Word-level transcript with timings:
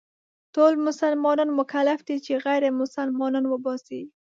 ټول 0.55 0.73
مسلمانان 0.87 1.49
مکلف 1.59 1.99
دي 2.07 2.17
چې 2.25 2.33
غير 2.45 2.61
مسلمانان 2.81 3.45
وباسي. 3.47 4.01